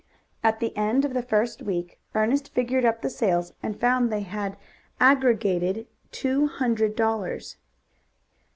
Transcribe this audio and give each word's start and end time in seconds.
At 0.43 0.59
the 0.59 0.75
end 0.75 1.05
of 1.05 1.13
the 1.13 1.21
first 1.21 1.61
week 1.61 1.99
Ernest 2.15 2.51
figured 2.55 2.85
up 2.85 3.03
the 3.03 3.09
sales 3.11 3.53
and 3.61 3.79
found 3.79 4.11
they 4.11 4.27
aggregated 4.99 5.85
two 6.11 6.47
hundred 6.47 6.95
dollars. 6.95 7.57